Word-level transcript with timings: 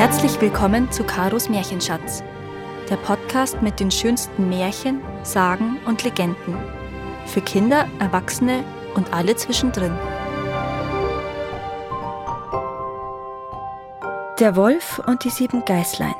Herzlich 0.00 0.40
willkommen 0.40 0.90
zu 0.90 1.04
Karos 1.04 1.50
Märchenschatz, 1.50 2.24
der 2.88 2.96
Podcast 2.96 3.60
mit 3.60 3.80
den 3.80 3.90
schönsten 3.90 4.48
Märchen, 4.48 5.02
Sagen 5.24 5.78
und 5.84 6.04
Legenden. 6.04 6.56
Für 7.26 7.42
Kinder, 7.42 7.86
Erwachsene 7.98 8.64
und 8.94 9.12
alle 9.12 9.36
zwischendrin. 9.36 9.92
Der 14.38 14.56
Wolf 14.56 15.02
und 15.06 15.22
die 15.24 15.28
sieben 15.28 15.66
Geißlein. 15.66 16.14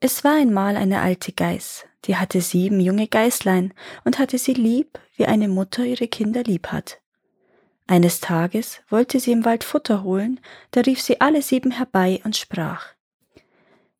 Es 0.00 0.24
war 0.24 0.34
einmal 0.34 0.76
eine 0.76 1.02
alte 1.02 1.30
Geiß, 1.30 1.84
die 2.06 2.16
hatte 2.16 2.40
sieben 2.40 2.80
junge 2.80 3.06
Geißlein 3.06 3.72
und 4.04 4.18
hatte 4.18 4.38
sie 4.38 4.54
lieb, 4.54 4.98
wie 5.14 5.26
eine 5.26 5.46
Mutter 5.46 5.84
ihre 5.84 6.08
Kinder 6.08 6.42
lieb 6.42 6.72
hat. 6.72 7.00
Eines 7.86 8.20
Tages 8.20 8.80
wollte 8.88 9.20
sie 9.20 9.32
im 9.32 9.44
Wald 9.44 9.62
Futter 9.62 10.02
holen, 10.02 10.40
da 10.72 10.80
rief 10.80 11.00
sie 11.00 11.20
alle 11.20 11.40
sieben 11.42 11.70
herbei 11.70 12.20
und 12.24 12.36
sprach 12.36 12.94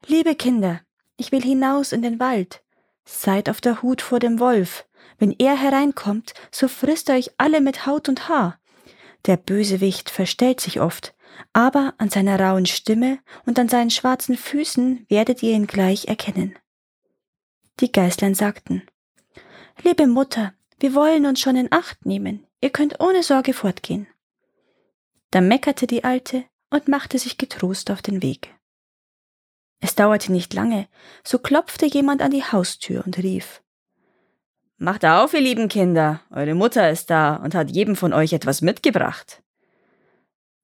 Liebe 0.07 0.35
Kinder, 0.35 0.81
ich 1.17 1.33
will 1.33 1.43
hinaus 1.43 1.93
in 1.93 2.03
den 2.03 2.21
Wald. 2.21 2.63
Seid 3.05 3.49
auf 3.49 3.61
der 3.61 3.83
Hut 3.83 4.03
vor 4.03 4.19
dem 4.19 4.41
Wolf. 4.41 4.87
Wenn 5.19 5.35
er 5.39 5.57
hereinkommt, 5.57 6.35
so 6.51 6.69
frisst 6.69 7.09
er 7.09 7.17
euch 7.17 7.31
alle 7.39 7.61
mit 7.61 7.87
Haut 7.87 8.09
und 8.09 8.29
Haar. 8.29 8.59
Der 9.27 9.37
Bösewicht 9.37 10.11
verstellt 10.11 10.61
sich 10.61 10.81
oft, 10.81 11.15
aber 11.53 11.95
an 11.99 12.11
seiner 12.11 12.39
rauen 12.39 12.67
Stimme 12.67 13.19
und 13.47 13.59
an 13.59 13.69
seinen 13.69 13.91
schwarzen 13.91 14.37
Füßen 14.37 15.07
werdet 15.09 15.43
ihr 15.43 15.55
ihn 15.55 15.67
gleich 15.67 16.07
erkennen. 16.07 16.57
Die 17.81 17.91
Geißlein 17.91 18.35
sagten 18.35 18.83
Liebe 19.83 20.07
Mutter, 20.07 20.55
wir 20.79 20.95
wollen 20.95 21.27
uns 21.27 21.41
schon 21.41 21.57
in 21.57 21.73
Acht 21.73 22.07
nehmen. 22.07 22.46
Ihr 22.61 22.71
könnt 22.71 23.01
ohne 23.01 23.23
Sorge 23.23 23.53
fortgehen. 23.53 24.07
Da 25.31 25.41
meckerte 25.41 25.87
die 25.87 26.05
Alte 26.05 26.45
und 26.71 26.89
machte 26.89 27.19
sich 27.19 27.39
getrost 27.39 27.91
auf 27.91 28.03
den 28.03 28.23
Weg. 28.23 28.55
Es 29.81 29.95
dauerte 29.95 30.33
nicht 30.33 30.55
lange, 30.55 30.89
so 31.23 31.39
klopfte 31.39 31.87
jemand 31.87 32.23
an 32.23 32.31
die 32.31 32.45
Haustür 32.45 33.05
und 33.05 33.19
rief 33.19 33.63
Macht 34.79 35.05
auf, 35.05 35.33
ihr 35.33 35.41
lieben 35.41 35.69
Kinder, 35.69 36.21
eure 36.31 36.55
Mutter 36.55 36.91
ist 36.91 37.09
da 37.09 37.37
und 37.37 37.55
hat 37.55 37.71
jedem 37.71 37.97
von 37.97 38.13
euch 38.13 38.33
etwas 38.35 38.61
mitgebracht. 38.61 39.43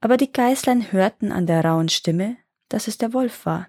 Aber 0.00 0.16
die 0.16 0.32
Geißlein 0.32 0.92
hörten 0.92 1.32
an 1.32 1.46
der 1.46 1.64
rauen 1.64 1.88
Stimme, 1.88 2.36
dass 2.68 2.88
es 2.88 2.98
der 2.98 3.14
Wolf 3.14 3.46
war. 3.46 3.68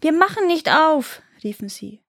Wir 0.00 0.12
machen 0.12 0.46
nicht 0.46 0.70
auf, 0.70 1.22
riefen 1.44 1.68
sie. 1.68 2.02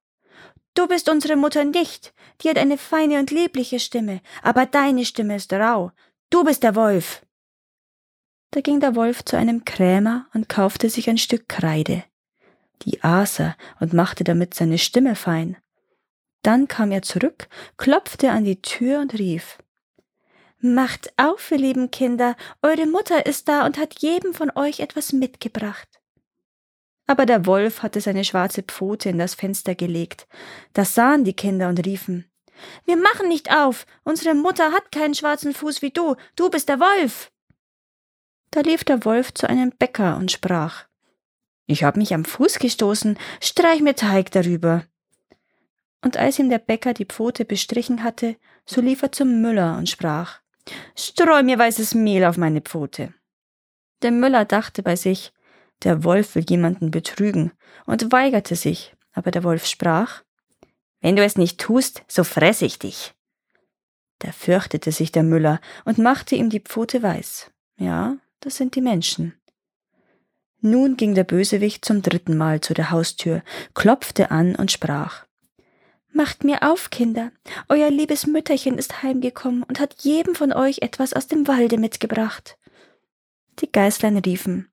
Du 0.77 0.85
bist 0.85 1.09
unsere 1.09 1.35
Mutter 1.37 1.63
nicht. 1.63 2.13
Die 2.39 2.49
hat 2.49 2.59
eine 2.59 2.77
feine 2.77 3.17
und 3.17 3.31
liebliche 3.31 3.79
Stimme, 3.79 4.21
aber 4.43 4.67
deine 4.67 5.05
Stimme 5.05 5.37
ist 5.37 5.51
rau. 5.51 5.91
Du 6.29 6.43
bist 6.43 6.61
der 6.61 6.75
Wolf. 6.75 7.25
Da 8.51 8.61
ging 8.61 8.79
der 8.79 8.95
Wolf 8.95 9.25
zu 9.25 9.35
einem 9.37 9.65
Krämer 9.65 10.27
und 10.35 10.49
kaufte 10.49 10.91
sich 10.91 11.09
ein 11.09 11.17
Stück 11.17 11.49
Kreide. 11.49 12.03
Die 12.83 13.01
aß 13.01 13.39
er 13.39 13.57
und 13.79 13.93
machte 13.93 14.23
damit 14.23 14.53
seine 14.53 14.77
Stimme 14.77 15.15
fein. 15.15 15.57
Dann 16.43 16.67
kam 16.67 16.91
er 16.91 17.01
zurück, 17.01 17.47
klopfte 17.77 18.29
an 18.29 18.43
die 18.43 18.61
Tür 18.61 18.99
und 18.99 19.17
rief 19.17 19.57
Macht 20.59 21.11
auf, 21.17 21.49
ihr 21.49 21.57
lieben 21.57 21.89
Kinder, 21.89 22.35
eure 22.61 22.85
Mutter 22.85 23.25
ist 23.25 23.47
da 23.47 23.65
und 23.65 23.79
hat 23.79 23.99
jedem 24.03 24.35
von 24.35 24.51
euch 24.53 24.79
etwas 24.79 25.11
mitgebracht 25.11 25.96
aber 27.07 27.25
der 27.25 27.45
Wolf 27.45 27.81
hatte 27.81 28.01
seine 28.01 28.25
schwarze 28.25 28.61
Pfote 28.61 29.09
in 29.09 29.17
das 29.17 29.33
Fenster 29.33 29.75
gelegt. 29.75 30.27
Das 30.73 30.93
sahen 30.93 31.23
die 31.23 31.33
Kinder 31.33 31.69
und 31.69 31.83
riefen 31.85 32.29
Wir 32.85 32.97
machen 32.97 33.29
nicht 33.29 33.51
auf. 33.51 33.85
Unsere 34.03 34.35
Mutter 34.35 34.73
hat 34.73 34.91
keinen 34.91 35.15
schwarzen 35.15 35.53
Fuß 35.53 35.81
wie 35.81 35.91
du. 35.91 36.15
Du 36.35 36.49
bist 36.49 36.69
der 36.69 36.79
Wolf. 36.79 37.31
Da 38.51 38.59
lief 38.61 38.83
der 38.83 39.05
Wolf 39.05 39.33
zu 39.33 39.49
einem 39.49 39.71
Bäcker 39.71 40.17
und 40.17 40.31
sprach 40.31 40.85
Ich 41.65 41.83
hab 41.83 41.97
mich 41.97 42.13
am 42.13 42.25
Fuß 42.25 42.59
gestoßen, 42.59 43.17
streich 43.41 43.81
mir 43.81 43.95
Teig 43.95 44.31
darüber. 44.31 44.85
Und 46.01 46.17
als 46.17 46.39
ihm 46.39 46.49
der 46.49 46.59
Bäcker 46.59 46.93
die 46.93 47.05
Pfote 47.05 47.45
bestrichen 47.45 48.03
hatte, 48.03 48.35
so 48.65 48.81
lief 48.81 49.01
er 49.01 49.11
zum 49.11 49.41
Müller 49.41 49.77
und 49.77 49.89
sprach 49.89 50.41
Streu 50.95 51.43
mir 51.43 51.57
weißes 51.57 51.95
Mehl 51.95 52.25
auf 52.25 52.37
meine 52.37 52.61
Pfote. 52.61 53.13
Der 54.01 54.11
Müller 54.11 54.45
dachte 54.45 54.83
bei 54.83 54.95
sich 54.95 55.31
der 55.83 56.03
Wolf 56.03 56.35
will 56.35 56.45
jemanden 56.49 56.91
betrügen 56.91 57.51
und 57.85 58.11
weigerte 58.11 58.55
sich, 58.55 58.95
aber 59.13 59.31
der 59.31 59.43
Wolf 59.43 59.65
sprach 59.65 60.23
Wenn 61.01 61.15
du 61.15 61.23
es 61.23 61.37
nicht 61.37 61.59
tust, 61.59 62.03
so 62.07 62.23
fress 62.23 62.61
ich 62.61 62.79
dich. 62.79 63.13
Da 64.19 64.31
fürchtete 64.31 64.91
sich 64.91 65.11
der 65.11 65.23
Müller 65.23 65.59
und 65.85 65.99
machte 65.99 66.35
ihm 66.35 66.49
die 66.49 66.59
Pfote 66.59 67.03
weiß. 67.03 67.51
Ja, 67.77 68.17
das 68.39 68.55
sind 68.55 68.75
die 68.75 68.81
Menschen. 68.81 69.39
Nun 70.59 70.97
ging 70.97 71.13
der 71.13 71.23
Bösewicht 71.23 71.85
zum 71.85 72.01
dritten 72.01 72.35
Mal 72.35 72.61
zu 72.61 72.73
der 72.73 72.89
Haustür, 72.89 73.43
klopfte 73.75 74.31
an 74.31 74.55
und 74.55 74.71
sprach 74.71 75.25
Macht 76.11 76.43
mir 76.43 76.63
auf, 76.63 76.89
Kinder, 76.89 77.31
euer 77.69 77.91
liebes 77.91 78.25
Mütterchen 78.25 78.79
ist 78.79 79.03
heimgekommen 79.03 79.61
und 79.61 79.79
hat 79.79 80.01
jedem 80.01 80.33
von 80.33 80.51
euch 80.51 80.79
etwas 80.81 81.13
aus 81.13 81.27
dem 81.27 81.47
Walde 81.47 81.77
mitgebracht. 81.77 82.57
Die 83.59 83.71
Geißlein 83.71 84.17
riefen 84.17 84.71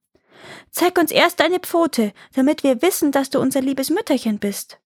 Zeig 0.70 0.98
uns 0.98 1.10
erst 1.10 1.40
deine 1.40 1.60
Pfote, 1.60 2.12
damit 2.34 2.62
wir 2.62 2.82
wissen, 2.82 3.12
dass 3.12 3.30
du 3.30 3.40
unser 3.40 3.60
liebes 3.60 3.90
Mütterchen 3.90 4.38
bist. 4.38 4.80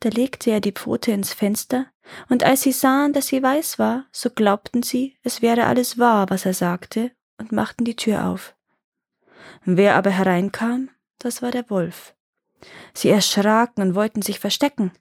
Da 0.00 0.08
legte 0.08 0.50
er 0.50 0.60
die 0.60 0.72
Pfote 0.72 1.12
ins 1.12 1.32
Fenster, 1.32 1.86
und 2.28 2.44
als 2.44 2.62
sie 2.62 2.72
sahen, 2.72 3.12
dass 3.12 3.28
sie 3.28 3.42
weiß 3.42 3.78
war, 3.78 4.06
so 4.12 4.28
glaubten 4.30 4.82
sie, 4.82 5.16
es 5.22 5.40
wäre 5.40 5.64
alles 5.64 5.98
wahr, 5.98 6.28
was 6.28 6.44
er 6.44 6.54
sagte, 6.54 7.12
und 7.38 7.52
machten 7.52 7.84
die 7.84 7.96
Tür 7.96 8.26
auf. 8.26 8.54
Wer 9.64 9.94
aber 9.96 10.10
hereinkam, 10.10 10.90
das 11.18 11.40
war 11.40 11.50
der 11.50 11.70
Wolf. 11.70 12.14
Sie 12.92 13.08
erschraken 13.08 13.82
und 13.82 13.94
wollten 13.94 14.22
sich 14.22 14.40
verstecken. 14.40 14.92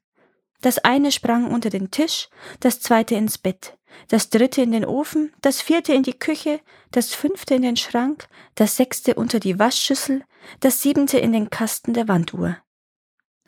Das 0.63 0.79
eine 0.79 1.11
sprang 1.11 1.51
unter 1.51 1.69
den 1.69 1.91
Tisch, 1.91 2.29
das 2.61 2.79
zweite 2.79 3.15
ins 3.15 3.37
Bett, 3.37 3.77
das 4.07 4.29
dritte 4.29 4.61
in 4.61 4.71
den 4.71 4.85
Ofen, 4.85 5.33
das 5.41 5.61
vierte 5.61 5.93
in 5.93 6.03
die 6.03 6.17
Küche, 6.17 6.61
das 6.89 7.13
fünfte 7.13 7.55
in 7.55 7.63
den 7.63 7.75
Schrank, 7.75 8.29
das 8.55 8.77
sechste 8.77 9.15
unter 9.15 9.41
die 9.41 9.59
Waschschüssel, 9.59 10.23
das 10.61 10.81
siebente 10.81 11.19
in 11.19 11.33
den 11.33 11.49
Kasten 11.49 11.93
der 11.93 12.07
Wanduhr. 12.07 12.55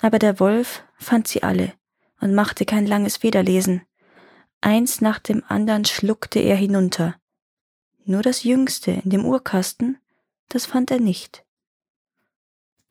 Aber 0.01 0.19
der 0.19 0.41
Wolf 0.41 0.83
fand 0.97 1.29
sie 1.29 1.41
alle 1.41 1.71
und 2.19 2.35
machte 2.35 2.65
kein 2.65 2.85
langes 2.85 3.15
Federlesen. 3.15 3.83
Eins 4.59 4.99
nach 4.99 5.19
dem 5.19 5.41
andern 5.47 5.85
schluckte 5.85 6.39
er 6.39 6.57
hinunter. 6.57 7.15
Nur 8.03 8.23
das 8.23 8.43
jüngste 8.43 8.91
in 8.91 9.09
dem 9.09 9.25
Uhrkasten, 9.25 9.99
das 10.49 10.65
fand 10.65 10.91
er 10.91 10.99
nicht. 10.99 11.44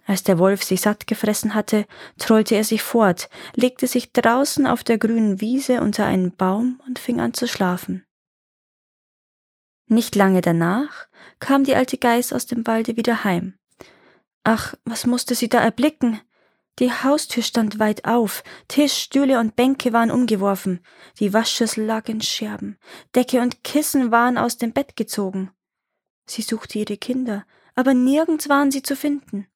Als 0.06 0.22
der 0.22 0.38
Wolf 0.38 0.62
sich 0.62 0.82
satt 0.82 1.06
gefressen 1.06 1.54
hatte, 1.54 1.86
trollte 2.18 2.54
er 2.54 2.64
sich 2.64 2.82
fort, 2.82 3.30
legte 3.54 3.86
sich 3.86 4.12
draußen 4.12 4.66
auf 4.66 4.84
der 4.84 4.98
grünen 4.98 5.40
Wiese 5.40 5.80
unter 5.80 6.04
einen 6.04 6.36
Baum 6.36 6.80
und 6.86 6.98
fing 6.98 7.20
an 7.20 7.32
zu 7.32 7.48
schlafen. 7.48 8.04
Nicht 9.86 10.14
lange 10.14 10.40
danach 10.40 11.06
kam 11.40 11.64
die 11.64 11.74
alte 11.74 11.98
Geiß 11.98 12.32
aus 12.32 12.46
dem 12.46 12.66
Walde 12.66 12.96
wieder 12.96 13.24
heim. 13.24 13.58
Ach, 14.42 14.74
was 14.84 15.06
musste 15.06 15.34
sie 15.34 15.48
da 15.48 15.60
erblicken? 15.60 16.20
Die 16.80 16.92
Haustür 16.92 17.42
stand 17.42 17.78
weit 17.78 18.04
auf, 18.04 18.42
Tisch, 18.66 18.94
Stühle 18.94 19.38
und 19.38 19.56
Bänke 19.56 19.92
waren 19.92 20.10
umgeworfen, 20.10 20.80
die 21.20 21.32
Waschschüssel 21.32 21.84
lag 21.84 22.08
in 22.08 22.20
Scherben, 22.20 22.78
Decke 23.14 23.40
und 23.40 23.62
Kissen 23.62 24.10
waren 24.10 24.36
aus 24.36 24.58
dem 24.58 24.72
Bett 24.72 24.96
gezogen. 24.96 25.52
Sie 26.26 26.42
suchte 26.42 26.78
ihre 26.80 26.96
Kinder, 26.96 27.46
aber 27.74 27.94
nirgends 27.94 28.48
waren 28.48 28.70
sie 28.70 28.82
zu 28.82 28.96
finden. 28.96 29.46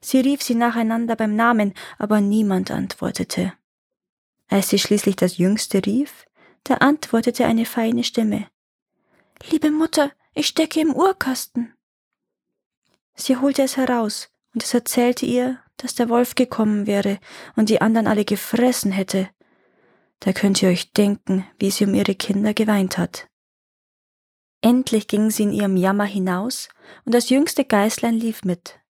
Sie 0.00 0.20
rief 0.20 0.42
sie 0.42 0.54
nacheinander 0.54 1.16
beim 1.16 1.36
Namen, 1.36 1.74
aber 1.98 2.20
niemand 2.20 2.70
antwortete. 2.70 3.52
Als 4.48 4.68
sie 4.70 4.78
schließlich 4.78 5.16
das 5.16 5.38
Jüngste 5.38 5.84
rief, 5.84 6.26
da 6.64 6.74
antwortete 6.74 7.46
eine 7.46 7.66
feine 7.66 8.04
Stimme. 8.04 8.46
Liebe 9.50 9.70
Mutter, 9.70 10.12
ich 10.34 10.46
stecke 10.46 10.80
im 10.80 10.94
Uhrkasten. 10.94 11.74
Sie 13.14 13.36
holte 13.36 13.62
es 13.62 13.76
heraus, 13.76 14.28
und 14.54 14.62
es 14.62 14.74
erzählte 14.74 15.26
ihr, 15.26 15.58
dass 15.76 15.94
der 15.94 16.08
Wolf 16.08 16.34
gekommen 16.34 16.86
wäre 16.86 17.18
und 17.54 17.68
die 17.68 17.80
anderen 17.80 18.06
alle 18.06 18.24
gefressen 18.24 18.92
hätte. 18.92 19.28
Da 20.20 20.32
könnt 20.32 20.62
ihr 20.62 20.70
euch 20.70 20.92
denken, 20.92 21.46
wie 21.58 21.70
sie 21.70 21.84
um 21.84 21.94
ihre 21.94 22.14
Kinder 22.14 22.54
geweint 22.54 22.96
hat. 22.98 23.28
Endlich 24.62 25.06
ging 25.08 25.30
sie 25.30 25.44
in 25.44 25.52
ihrem 25.52 25.76
Jammer 25.76 26.06
hinaus, 26.06 26.68
und 27.04 27.14
das 27.14 27.28
jüngste 27.28 27.64
Geißlein 27.64 28.14
lief 28.14 28.42
mit. 28.42 28.80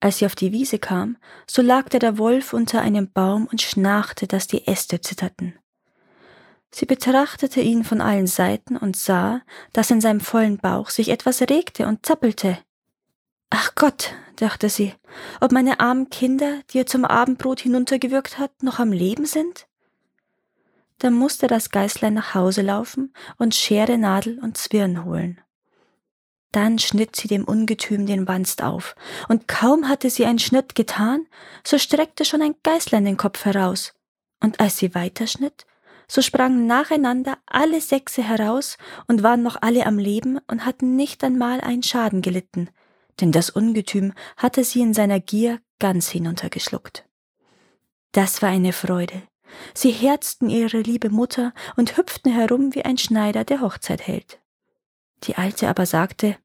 Als 0.00 0.18
sie 0.18 0.26
auf 0.26 0.34
die 0.34 0.52
Wiese 0.52 0.78
kam, 0.78 1.16
so 1.46 1.60
lag 1.60 1.88
da 1.88 1.98
der 1.98 2.18
Wolf 2.18 2.52
unter 2.52 2.80
einem 2.80 3.10
Baum 3.10 3.46
und 3.46 3.62
schnarchte, 3.62 4.26
dass 4.26 4.46
die 4.46 4.66
Äste 4.66 5.00
zitterten. 5.00 5.58
Sie 6.70 6.86
betrachtete 6.86 7.60
ihn 7.60 7.82
von 7.82 8.00
allen 8.00 8.26
Seiten 8.26 8.76
und 8.76 8.96
sah, 8.96 9.40
dass 9.72 9.90
in 9.90 10.00
seinem 10.00 10.20
vollen 10.20 10.58
Bauch 10.58 10.90
sich 10.90 11.08
etwas 11.08 11.40
regte 11.42 11.86
und 11.86 12.04
zappelte. 12.04 12.58
Ach 13.50 13.74
Gott, 13.74 14.12
dachte 14.36 14.68
sie, 14.68 14.94
ob 15.40 15.50
meine 15.50 15.80
armen 15.80 16.10
Kinder, 16.10 16.60
die 16.70 16.80
er 16.80 16.86
zum 16.86 17.04
Abendbrot 17.04 17.60
hinuntergewürgt 17.60 18.38
hat, 18.38 18.62
noch 18.62 18.78
am 18.78 18.92
Leben 18.92 19.24
sind? 19.24 19.66
Da 20.98 21.10
musste 21.10 21.46
das 21.46 21.70
Geißlein 21.70 22.14
nach 22.14 22.34
Hause 22.34 22.62
laufen 22.62 23.14
und 23.38 23.54
Schere, 23.54 23.98
Nadel 23.98 24.38
und 24.40 24.58
Zwirn 24.58 25.04
holen. 25.04 25.40
Dann 26.52 26.78
schnitt 26.78 27.14
sie 27.14 27.28
dem 27.28 27.44
Ungetüm 27.44 28.06
den 28.06 28.26
Wanst 28.26 28.62
auf, 28.62 28.94
und 29.28 29.48
kaum 29.48 29.88
hatte 29.88 30.08
sie 30.08 30.24
einen 30.24 30.38
Schnitt 30.38 30.74
getan, 30.74 31.26
so 31.62 31.78
streckte 31.78 32.24
schon 32.24 32.40
ein 32.40 32.54
Geißlein 32.62 33.04
den 33.04 33.16
Kopf 33.18 33.44
heraus. 33.44 33.94
Und 34.40 34.60
als 34.60 34.78
sie 34.78 34.94
weiterschnitt, 34.94 35.66
so 36.10 36.22
sprangen 36.22 36.66
nacheinander 36.66 37.36
alle 37.46 37.80
Sechse 37.80 38.22
heraus 38.22 38.78
und 39.06 39.22
waren 39.22 39.42
noch 39.42 39.56
alle 39.60 39.84
am 39.84 39.98
Leben 39.98 40.38
und 40.46 40.64
hatten 40.64 40.96
nicht 40.96 41.22
einmal 41.22 41.60
einen 41.60 41.82
Schaden 41.82 42.22
gelitten, 42.22 42.70
denn 43.20 43.30
das 43.30 43.50
Ungetüm 43.50 44.14
hatte 44.36 44.64
sie 44.64 44.80
in 44.80 44.94
seiner 44.94 45.20
Gier 45.20 45.60
ganz 45.78 46.08
hinuntergeschluckt. 46.08 47.04
Das 48.12 48.40
war 48.40 48.48
eine 48.48 48.72
Freude. 48.72 49.22
Sie 49.74 49.90
herzten 49.90 50.48
ihre 50.48 50.80
liebe 50.80 51.10
Mutter 51.10 51.52
und 51.76 51.96
hüpften 51.96 52.32
herum 52.32 52.74
wie 52.74 52.84
ein 52.84 52.98
Schneider, 52.98 53.44
der 53.44 53.60
Hochzeit 53.60 54.06
hält. 54.06 54.40
Die 55.24 55.36
Alte 55.36 55.68
aber 55.68 55.86
sagte, 55.86 56.36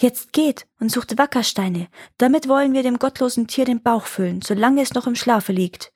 Jetzt 0.00 0.32
geht 0.32 0.66
und 0.78 0.92
sucht 0.92 1.18
Wackersteine, 1.18 1.88
damit 2.18 2.48
wollen 2.48 2.72
wir 2.72 2.84
dem 2.84 3.00
gottlosen 3.00 3.48
Tier 3.48 3.64
den 3.64 3.82
Bauch 3.82 4.06
füllen, 4.06 4.42
solange 4.42 4.80
es 4.80 4.94
noch 4.94 5.08
im 5.08 5.16
Schlafe 5.16 5.52
liegt. 5.52 5.92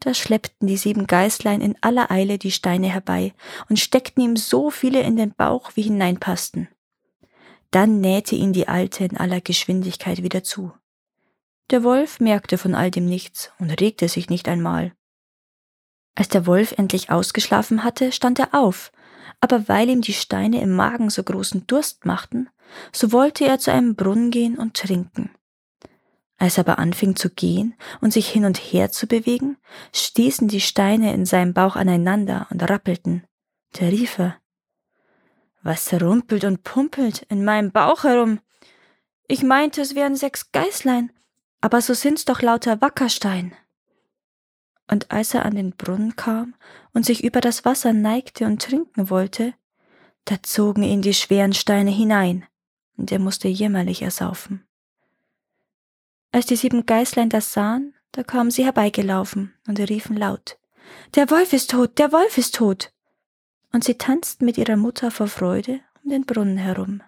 Da 0.00 0.12
schleppten 0.12 0.66
die 0.66 0.76
sieben 0.76 1.06
Geißlein 1.06 1.60
in 1.60 1.76
aller 1.82 2.10
Eile 2.10 2.38
die 2.38 2.50
Steine 2.50 2.88
herbei 2.88 3.32
und 3.68 3.78
steckten 3.78 4.24
ihm 4.24 4.36
so 4.36 4.70
viele 4.70 5.02
in 5.02 5.16
den 5.16 5.34
Bauch, 5.34 5.72
wie 5.74 5.82
hineinpassten. 5.82 6.68
Dann 7.70 8.00
nähte 8.00 8.34
ihn 8.34 8.52
die 8.52 8.66
Alte 8.66 9.04
in 9.04 9.16
aller 9.16 9.40
Geschwindigkeit 9.40 10.22
wieder 10.24 10.42
zu. 10.42 10.72
Der 11.70 11.84
Wolf 11.84 12.18
merkte 12.18 12.58
von 12.58 12.74
all 12.74 12.90
dem 12.90 13.06
nichts 13.06 13.52
und 13.60 13.70
regte 13.70 14.08
sich 14.08 14.28
nicht 14.28 14.48
einmal. 14.48 14.92
Als 16.16 16.28
der 16.28 16.46
Wolf 16.46 16.72
endlich 16.72 17.10
ausgeschlafen 17.10 17.84
hatte, 17.84 18.10
stand 18.10 18.40
er 18.40 18.54
auf, 18.54 18.90
aber 19.40 19.68
weil 19.68 19.88
ihm 19.88 20.02
die 20.02 20.12
Steine 20.12 20.60
im 20.60 20.74
Magen 20.74 21.10
so 21.10 21.22
großen 21.22 21.66
Durst 21.66 22.04
machten, 22.04 22.48
so 22.92 23.12
wollte 23.12 23.44
er 23.46 23.58
zu 23.58 23.72
einem 23.72 23.94
Brunnen 23.96 24.30
gehen 24.30 24.58
und 24.58 24.74
trinken. 24.74 25.30
Als 26.38 26.56
er 26.56 26.66
aber 26.66 26.78
anfing 26.78 27.16
zu 27.16 27.30
gehen 27.30 27.74
und 28.00 28.12
sich 28.12 28.28
hin 28.28 28.44
und 28.44 28.56
her 28.56 28.90
zu 28.90 29.06
bewegen, 29.06 29.58
stießen 29.94 30.48
die 30.48 30.60
Steine 30.60 31.12
in 31.12 31.26
seinem 31.26 31.52
Bauch 31.52 31.76
aneinander 31.76 32.46
und 32.50 32.62
rappelten. 32.68 33.24
Da 33.72 33.86
rief 33.86 34.18
er, 34.18 34.36
was 35.62 35.92
rumpelt 35.92 36.44
und 36.44 36.64
pumpelt 36.64 37.26
in 37.28 37.44
meinem 37.44 37.70
Bauch 37.70 38.04
herum? 38.04 38.40
Ich 39.28 39.42
meinte, 39.42 39.82
es 39.82 39.94
wären 39.94 40.16
sechs 40.16 40.52
Geißlein, 40.52 41.12
aber 41.60 41.82
so 41.82 41.92
sind's 41.92 42.24
doch 42.24 42.40
lauter 42.40 42.80
Wackerstein. 42.80 43.52
Und 45.00 45.10
als 45.10 45.32
er 45.32 45.46
an 45.46 45.54
den 45.54 45.70
Brunnen 45.72 46.14
kam 46.14 46.54
und 46.92 47.06
sich 47.06 47.24
über 47.24 47.40
das 47.40 47.64
Wasser 47.64 47.94
neigte 47.94 48.44
und 48.44 48.60
trinken 48.60 49.08
wollte, 49.08 49.54
da 50.26 50.42
zogen 50.42 50.82
ihn 50.82 51.00
die 51.00 51.14
schweren 51.14 51.54
Steine 51.54 51.90
hinein, 51.90 52.44
und 52.98 53.10
er 53.10 53.18
musste 53.18 53.48
jämmerlich 53.48 54.02
ersaufen. 54.02 54.62
Als 56.32 56.44
die 56.44 56.56
sieben 56.56 56.84
Geißlein 56.84 57.30
das 57.30 57.54
sahen, 57.54 57.94
da 58.12 58.22
kamen 58.24 58.50
sie 58.50 58.62
herbeigelaufen 58.62 59.54
und 59.66 59.80
riefen 59.80 60.18
laut 60.18 60.58
Der 61.14 61.30
Wolf 61.30 61.54
ist 61.54 61.70
tot, 61.70 61.98
der 61.98 62.12
Wolf 62.12 62.36
ist 62.36 62.54
tot. 62.56 62.92
Und 63.72 63.84
sie 63.84 63.94
tanzten 63.94 64.44
mit 64.44 64.58
ihrer 64.58 64.76
Mutter 64.76 65.10
vor 65.10 65.28
Freude 65.28 65.80
um 66.04 66.10
den 66.10 66.26
Brunnen 66.26 66.58
herum. 66.58 67.02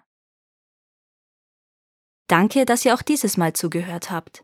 Danke, 2.25 2.65
dass 2.65 2.85
ihr 2.85 2.95
auch 2.95 3.03
dieses 3.03 3.37
Mal 3.37 3.53
zugehört 3.53 4.09
habt. 4.09 4.43